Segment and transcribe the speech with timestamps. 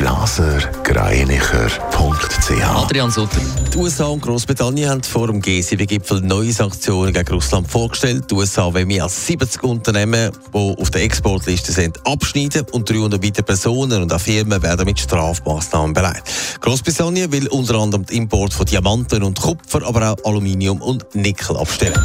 [0.00, 3.40] blasergreinicher.ch Adrian Sutter.
[3.74, 8.30] Die USA und Großbritannien haben vor dem G7-Gipfel neue Sanktionen gegen Russland vorgestellt.
[8.30, 13.22] Die USA wollen mehr als 70 Unternehmen, die auf der Exportliste sind, abschneiden und 300
[13.22, 16.22] weitere Personen und auch Firmen werden mit Strafmaßnahmen bereit.
[16.62, 21.58] Großbritannien will unter anderem den Import von Diamanten und Kupfer, aber auch Aluminium und Nickel
[21.58, 22.02] abstellen.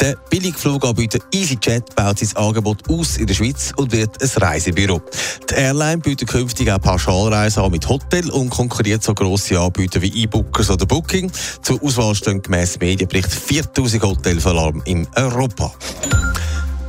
[0.00, 5.00] Der Billigfluganbieter EasyJet baut sein Angebot aus in der Schweiz und wird ein Reisebüro.
[5.48, 10.22] Die Airline bietet künftig auch Pauschalreisen an mit Hotel und konkurriert so grosse Anbieter wie
[10.22, 11.30] E-Bookers oder Booking.
[11.62, 14.44] Zur Auswahl stehen gemäss Medienbericht 4000 Hotels
[14.84, 15.72] in Europa.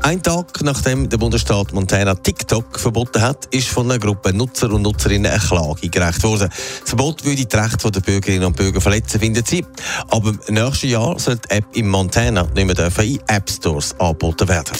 [0.05, 4.84] Ein Tag nachdem der Bundesstaat Montana TikTok verboten hat, ist von einer Gruppe Nutzer und
[4.84, 6.48] Nutzerinnen eine Klage gerecht worden.
[6.49, 9.66] Das Verbot würde die Rechte der Bürgerinnen und Bürger verletzen, finden sie.
[10.10, 14.48] Aber im nächsten Jahr soll die App in Montana nicht mehr in App Stores angeboten
[14.48, 14.74] werden.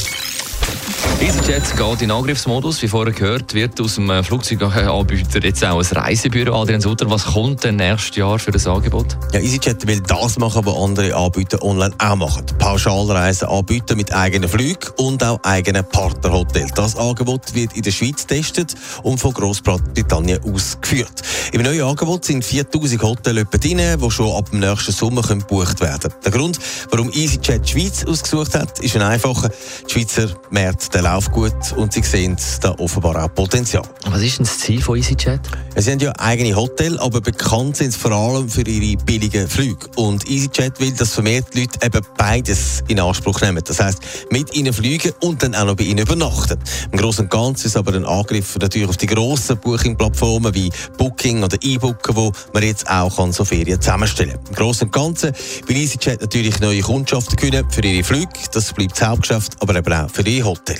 [1.22, 2.82] EasyJet geht in Angriffsmodus.
[2.82, 6.62] Wie vorher gehört, wird aus dem Flugzeuganbieter jetzt auch ein Reisebüro.
[6.62, 9.18] Adrian Sutter, was kommt denn nächstes Jahr für das Angebot?
[9.32, 12.46] Ja, EasyJet will das machen, was andere Anbieter online auch machen.
[12.60, 16.72] Pauschalreisen anbieten mit eigenen Flügen und auch eigenen Partnerhotels.
[16.72, 21.22] Das Angebot wird in der Schweiz getestet und von Großbritannien ausgeführt.
[21.54, 26.02] Im neuen Angebot sind 4000 Hotels drin, die schon ab dem nächsten Sommer gebucht werden
[26.02, 26.16] können.
[26.26, 26.60] Der Grund,
[26.92, 29.50] warum EasyJet Schweiz ausgesucht hat, ist ein einfacher.
[29.88, 33.84] Die Schweizer Märkte läuft gut und sie sehen da offenbar auch Potenzial.
[34.08, 35.40] Was ist denn das Ziel von EasyJet?
[35.76, 39.88] Sie haben ja eigene Hotels, aber bekannt sind sie vor allem für ihre billigen Flüge.
[39.98, 43.62] Und EasyJet will, dass vermehrt Leute eben beides in Anspruch nehmen.
[43.64, 44.00] Das heisst,
[44.32, 46.58] mit ihnen fliegen und dann auch noch bei ihnen übernachten.
[46.92, 51.44] Im Großen und Ganzen ist aber ein Angriff natürlich auf die grossen Booking-Plattformen wie Booking
[51.44, 54.48] oder eBooker, wo man jetzt auch kann so Ferien zusammenstellen kann.
[54.48, 55.34] Im Großen und Ganzen
[55.68, 58.30] will EasyJet natürlich neue Kundschaften gewinnen für ihre Flüge.
[58.54, 60.80] Das bleibt das Hauptgeschäft, aber eben auch für ihr Hotel.